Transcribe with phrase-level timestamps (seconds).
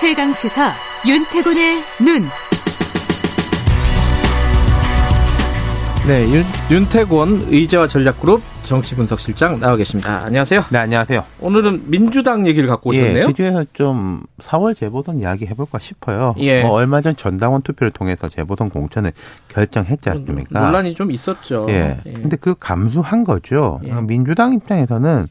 [0.00, 0.72] 최강 시사
[1.06, 2.26] 윤태곤의 눈.
[6.08, 10.10] 네, 윤, 윤태곤 의제와 전략그룹 정치분석실장 나와 계십니다.
[10.10, 10.64] 아, 안녕하세요.
[10.70, 11.22] 네, 안녕하세요.
[11.40, 13.24] 오늘은 민주당 얘기를 갖고 오셨네요.
[13.24, 16.34] 예, 그 중에서 좀 4월 재보선 이야기 해볼까 싶어요.
[16.38, 16.62] 예.
[16.62, 19.12] 뭐 얼마 전 전당원 투표를 통해서 재보선 공천을
[19.48, 20.60] 결정했지 않습니까?
[20.60, 21.66] 논란이 좀 있었죠.
[21.68, 22.00] 예.
[22.06, 22.12] 예.
[22.12, 23.82] 근데 그 감수한 거죠.
[23.84, 23.92] 예.
[24.00, 25.26] 민주당 입장에서는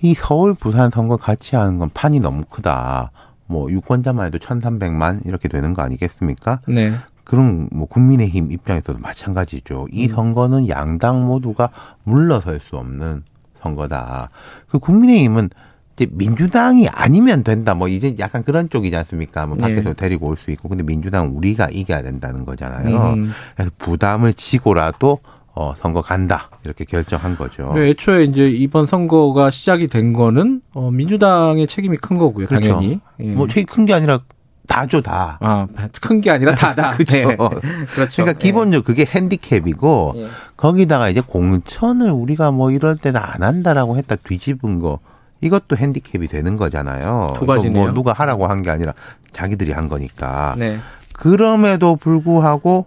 [0.00, 3.12] 이 서울, 부산 선거 같이 하는 건 판이 너무 크다.
[3.48, 6.60] 뭐 유권자만 해도 1,300만 이렇게 되는 거 아니겠습니까?
[6.68, 6.92] 네.
[7.24, 9.88] 그럼 뭐 국민의힘 입장에서도 마찬가지죠.
[9.90, 10.14] 이 음.
[10.14, 11.70] 선거는 양당 모두가
[12.04, 13.22] 물러설 수 없는
[13.62, 14.30] 선거다.
[14.68, 15.50] 그 국민의힘은
[15.94, 17.74] 이제 민주당이 아니면 된다.
[17.74, 19.46] 뭐 이제 약간 그런 쪽이지 않습니까?
[19.46, 19.94] 뭐 밖에서 네.
[19.94, 20.68] 데리고 올 수 있고.
[20.68, 23.14] 근데 민주당은 우리가 이겨야 된다는 거잖아요.
[23.14, 23.32] 음.
[23.56, 25.18] 그래서 부담을 지고라도
[25.60, 26.50] 어 선거 간다.
[26.64, 27.70] 이렇게 결정한 거죠.
[27.72, 32.46] 그리고 애초에 이제 이번 선거가 시작이 된 거는 어, 민주당의 책임이 큰 거고요.
[32.46, 32.70] 그렇죠.
[32.74, 33.00] 당연히.
[33.18, 33.32] 예.
[33.32, 34.20] 뭐 최근 큰게 아니라
[34.68, 35.36] 다죠 다.
[35.40, 35.66] 아,
[36.00, 36.92] 큰 게 아니라 다다.
[36.96, 37.16] 그죠.
[37.16, 37.36] 네.
[37.36, 38.22] 그렇죠.
[38.22, 40.26] 그러니까 기본적으로 그게 핸디캡이고 예.
[40.56, 45.00] 거기다가 이제 공천을 우리가 뭐 이럴 때는 안 한다라고 했다 뒤집은 거
[45.40, 47.32] 이것도 핸디캡이 되는 거잖아요.
[47.36, 47.82] 두 이거 가지네요.
[47.84, 48.92] 뭐 누가 하라고 한 게 아니라
[49.32, 50.54] 자기들이 한 거니까.
[50.56, 50.78] 네.
[51.14, 52.86] 그럼에도 불구하고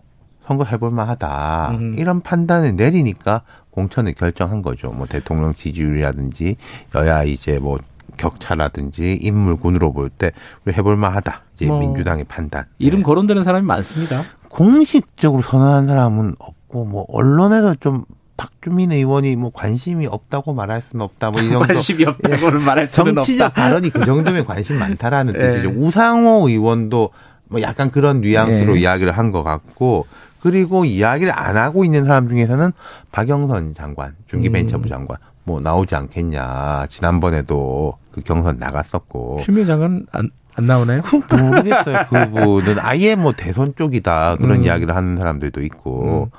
[0.52, 1.71] 선거 해볼 만하다.
[1.80, 1.95] 음.
[1.97, 4.91] 이런 판단을 내리니까 공천을 결정한 거죠.
[4.91, 6.57] 뭐 대통령 지지율이라든지
[6.94, 7.80] 여야 이제 뭐
[8.17, 10.31] 격차라든지 인물군으로 볼 때
[10.66, 11.41] 우리 해볼 만하다.
[11.55, 12.66] 이제 뭐, 민주당의 판단.
[12.79, 13.03] 이름 네.
[13.03, 14.23] 거론되는 사람이 많습니다.
[14.49, 18.03] 공식적으로 선언한 사람은 없고 뭐 언론에서 좀
[18.35, 21.31] 박주민 의원이 뭐 관심이 없다고 말할 수는 없다.
[21.31, 23.61] 뭐 이 정도 관심이 없다고는 말할 수는 정치적 없다.
[23.61, 25.39] 발언이 그 정도면 관심 많다라는 예.
[25.39, 25.69] 뜻이죠.
[25.69, 27.11] 우상호 의원도
[27.47, 28.81] 뭐 약간 그런 뉘앙스로 예.
[28.81, 30.05] 이야기를 한 것 같고
[30.42, 32.72] 그리고 이야기를 안 하고 있는 사람 중에서는
[33.11, 34.89] 박영선 장관, 중기벤처부 음.
[34.89, 36.88] 장관 뭐 나오지 않겠냐.
[36.89, 39.39] 지난번에도 그 경선 나갔었고.
[39.42, 41.02] 추미애 장관 안, 안 나오나요?
[41.02, 42.06] 그 모르겠어요.
[42.09, 44.63] 그분은 아예 뭐 대선 쪽이다 그런 음.
[44.63, 46.29] 이야기를 하는 사람들도 있고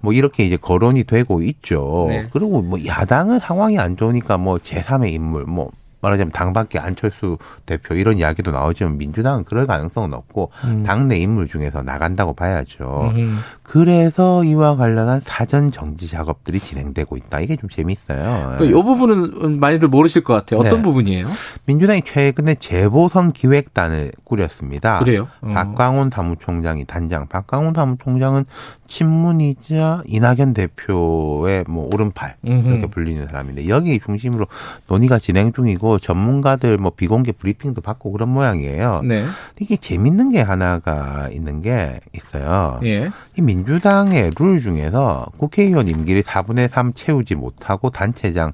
[0.00, 2.06] 뭐 이렇게 이제 거론이 되고 있죠.
[2.08, 2.28] 네.
[2.32, 5.70] 그리고 뭐 야당은 상황이 안 좋으니까 뭐 제3의 인물 뭐
[6.04, 10.82] 말하자면 당밖에 안철수 대표 이런 이야기도 나오지만 민주당은 그럴 가능성은 없고 음.
[10.84, 13.12] 당내 인물 중에서 나간다고 봐야죠.
[13.14, 13.38] 음.
[13.62, 17.40] 그래서 이와 관련한 사전 정지 작업들이 진행되고 있다.
[17.40, 18.56] 이게 좀 재밌어요.
[18.58, 20.60] 그, 이 부분은 많이들 모르실 것 같아요.
[20.60, 20.82] 어떤 네.
[20.82, 21.26] 부분이에요?
[21.64, 24.98] 민주당이 최근에 재보선 기획단을 꾸렸습니다.
[24.98, 25.28] 그래요?
[25.40, 25.48] 어.
[25.54, 27.26] 박광훈 사무총장이 단장.
[27.28, 28.44] 박광훈 사무총장은
[28.86, 32.36] 친문이자 이낙연 대표의 뭐 오른팔.
[32.42, 34.46] 이렇게 불리는 사람인데 여기 중심으로
[34.86, 39.02] 논의가 진행 중이고 전문가들 뭐 비공개 브리핑도 받고 그런 모양이에요.
[39.04, 39.24] 네.
[39.60, 42.80] 이게 재밌는 게 하나가 있는 게 있어요.
[42.84, 43.10] 예.
[43.36, 48.52] 이 민주당의 룰 중에서 국회의원 임기를 4분의 3 채우지 못하고 단체장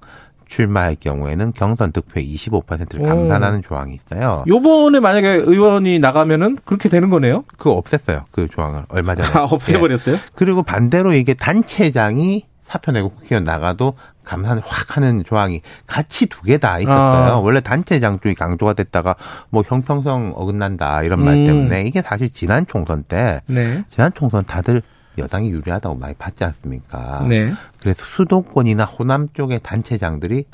[0.51, 3.07] 출마할 경우에는 경선 득표의 25%를 오.
[3.07, 4.45] 감산하는 조항이 있어요.
[4.49, 7.45] 요번에 만약에 의원이 나가면은 그렇게 되는 거네요?
[7.57, 8.25] 그거 없앴어요.
[8.33, 9.29] 그 조항을 얼마 전에.
[9.39, 10.17] 아, 없애버렸어요?
[10.17, 10.21] 예.
[10.35, 13.95] 그리고 반대로 이게 단체장이 사표 내고 국회의원 나가도
[14.25, 17.33] 감산을 확 하는 조항이 같이 두 개 다 있었어요.
[17.33, 17.39] 아.
[17.41, 19.17] 원래 단체 장 쪽이 강조가 됐다가
[19.51, 21.25] 뭐 형평성 어긋난다 이런 음.
[21.25, 23.83] 말 때문에 이게 사실 지난 총선 때 네.
[23.89, 24.83] 지난 총선 다들
[25.19, 27.25] 여당이 유리하다고 많이 봤지 않습니까?
[27.29, 27.53] 네.
[27.81, 30.45] 그래서 수도권이나 호남 쪽의 단체장들이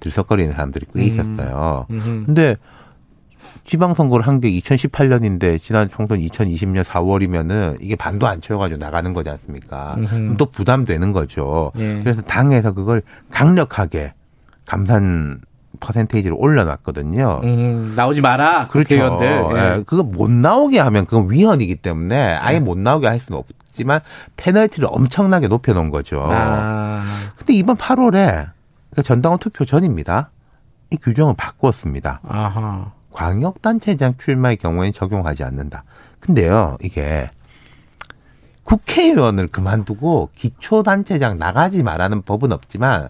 [0.00, 1.04] 들썩거리는 사람들이 꽤 음.
[1.04, 1.86] 있었어요.
[1.90, 2.24] 음흠.
[2.26, 2.56] 근데
[3.64, 9.96] 지방선거를 한 게 2018년인데 지난 총선 2020년 4월이면은 이게 반도 안 채워가지고 나가는 거지 않습니까?
[10.36, 11.72] 또 부담되는 거죠.
[11.78, 12.00] 예.
[12.00, 14.12] 그래서 당에서 그걸 강력하게
[14.66, 15.40] 감산
[15.80, 17.40] 퍼센테이지를 올려놨거든요.
[17.44, 18.68] 음, 나오지 마라.
[18.68, 18.94] 그렇죠.
[19.22, 19.76] 예.
[19.78, 22.64] 예, 그거 못 나오게 하면 그건 위헌이기 때문에 아예 네.
[22.64, 24.00] 못 나오게 할 수는 없지만
[24.36, 26.22] 페널티를 엄청나게 높여놓은 거죠.
[26.30, 27.02] 아.
[27.36, 30.30] 근데 이번 8월에 그러니까 전당원 투표 전입니다.
[30.90, 32.20] 이 규정을 바꾸었습니다.
[32.26, 32.92] 아하.
[33.16, 35.84] 광역단체장 출마의 경우에는 적용하지 않는다.
[36.20, 37.30] 근데요, 이게
[38.64, 43.08] 국회의원을 그만두고 기초단체장 나가지 말라는 법은 없지만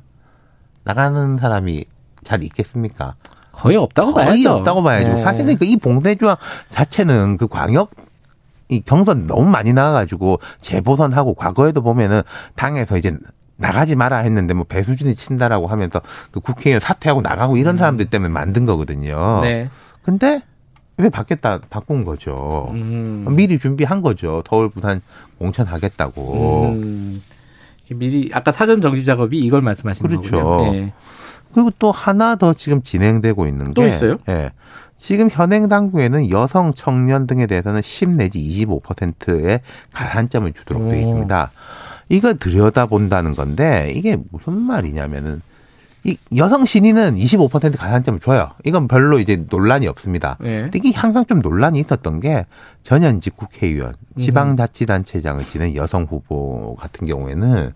[0.84, 1.86] 나가는 사람이
[2.22, 3.16] 잘 있겠습니까?
[3.50, 4.52] 거의 없다고 거의 봐야죠.
[4.52, 5.08] 없다고 봐야죠.
[5.08, 5.22] 네.
[5.24, 6.36] 사실은 그이 봉쇄조항
[6.68, 7.90] 자체는 그 광역
[8.68, 12.22] 이 경선 너무 많이 나와가지고 재보선하고 과거에도 보면은
[12.54, 13.16] 당에서 이제
[13.56, 16.00] 나가지 마라 했는데 뭐 배수진이 친다라고 하면서
[16.30, 19.38] 그 국회의원 사퇴하고 나가고 이런 사람들 때문에 만든 거거든요.
[19.38, 19.42] 음.
[19.42, 19.70] 네.
[20.06, 20.40] 근데
[20.98, 22.68] 왜 바뀌었다 바꾼 거죠.
[22.70, 23.26] 음.
[23.30, 24.42] 미리 준비한 거죠.
[24.48, 25.02] 서울 부산
[25.36, 26.70] 공천 하겠다고.
[26.72, 27.22] 음.
[27.90, 30.30] 미리 아까 사전 정지 작업이 이걸 말씀하시는 그렇죠.
[30.30, 30.74] 거군요.
[30.74, 30.92] 예.
[31.52, 34.16] 그리고 또 하나 더 지금 진행되고 있는 또게 있어요?
[34.28, 34.52] 예.
[34.96, 39.60] 지금 현행 당국에는 여성, 청년 등에 대해서는 10 내지 25%의
[39.92, 41.00] 가산점을 주도록 되어 오.
[41.00, 41.50] 있습니다.
[42.08, 45.42] 이걸 들여다본다는 건데 이게 무슨 말이냐면은
[46.06, 48.52] 이 여성 신인은 25% 가산점을 줘요.
[48.64, 50.36] 이건 별로 이제 논란이 없습니다.
[50.40, 50.70] 네.
[50.72, 52.46] 이게 항상 좀 논란이 있었던 게
[52.84, 57.72] 전현직 국회의원, 지방자치단체장을 지낸 여성 후보 같은 경우에는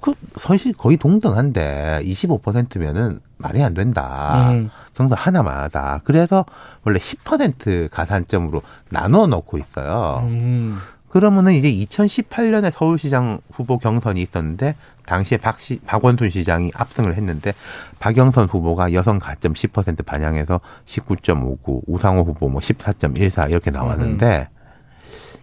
[0.00, 4.50] 그 사실 거의 동등한데 25%면은 말이 안 된다.
[4.50, 4.70] 음.
[4.94, 6.00] 경선 하나마다.
[6.04, 6.44] 그래서
[6.84, 10.20] 원래 10% 가산점으로 나눠 놓고 있어요.
[10.22, 10.78] 음.
[11.12, 17.52] 그러면은 이제 2018년에 서울시장 후보 경선이 있었는데 당시에 박시, 박원순 시장이 압승을 했는데
[17.98, 24.48] 박영선 후보가 여성 가점 10% 반영해서 19.59, 우상호 후보 뭐 14.14 이렇게 나왔는데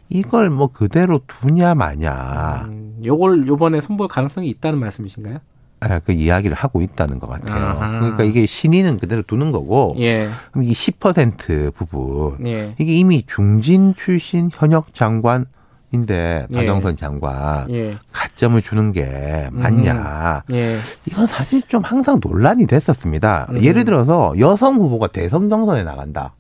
[0.10, 5.38] 이걸 뭐 그대로 두냐 마냐 음, 요걸 요번에 선보일 가능성이 있다는 말씀이신가요?
[5.82, 7.64] 아, 그 이야기를 하고 있다는 것 같아요.
[7.64, 8.00] 아하.
[8.00, 10.30] 그러니까 이게 신인은 그대로 두는 거고 예.
[10.52, 12.74] 그럼 이 10% 부분 예.
[12.80, 15.46] 이게 이미 중진 출신 현역 장관
[15.92, 16.56] 인데 예.
[16.56, 17.96] 박영선 장관 예.
[18.12, 20.44] 가점을 주는 게 맞냐.
[20.52, 20.78] 예.
[21.08, 23.48] 이건 사실 좀 항상 논란이 됐었습니다.
[23.50, 23.64] 음.
[23.64, 26.34] 예를 들어서 여성 후보가 대선 경선에 나간다.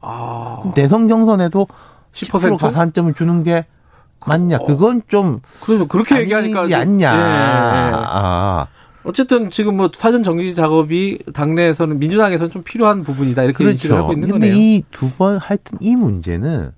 [0.00, 0.62] 아.
[0.74, 1.66] 대선 경선에도
[2.12, 3.66] 10% 10% 가산점을 주는 게
[4.26, 4.58] 맞냐.
[4.58, 7.12] 그건 좀 그래서 그렇게 얘기하니까 않냐.
[7.14, 7.92] 예, 예.
[7.94, 8.66] 아,
[9.04, 14.02] 어쨌든 지금 뭐 사전 정리 작업이 당내에서는 민주당에서는 좀 필요한 부분이다 이렇게 인식을 그렇죠.
[14.02, 14.60] 하고 있는 근데 거네요.
[14.60, 16.72] 이두 번 하여튼 이 문제는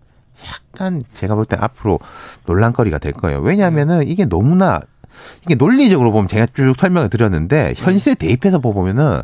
[0.46, 1.98] 약간 제가 볼 때 앞으로
[2.46, 3.40] 논란거리가 될 거예요.
[3.40, 4.80] 왜냐하면은 이게 너무나
[5.44, 9.22] 이게 논리적으로 보면 제가 쭉 설명을 드렸는데 현실에 대입해서 보면은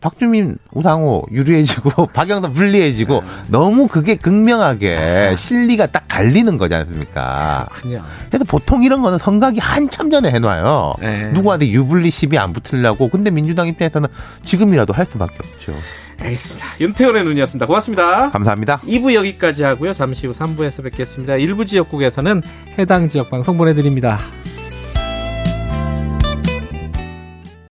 [0.00, 3.26] 박주민, 우상호 유리해지고 박영선 불리해지고 네.
[3.48, 7.66] 너무 그게 극명하게 실리가 딱 갈리는 거지 않습니까?
[7.70, 8.04] 그렇군요.
[8.28, 10.94] 그래서 보통 이런 거는 선각이 한참 전에 해놔요.
[11.00, 11.30] 네.
[11.32, 13.08] 누구한테 유불리 시비 안 붙으려고.
[13.08, 14.06] 근데 민주당 입장에서는
[14.44, 15.72] 지금이라도 할 수밖에 없죠.
[16.20, 16.66] 알겠습니다.
[16.80, 17.66] 윤태원의 눈이었습니다.
[17.66, 18.30] 고맙습니다.
[18.30, 18.78] 감사합니다.
[18.80, 19.92] 2부 여기까지 하고요.
[19.92, 21.36] 잠시 후 3부에서 뵙겠습니다.
[21.36, 22.42] 일부 지역국에서는
[22.78, 24.18] 해당 지역 방송 보내드립니다.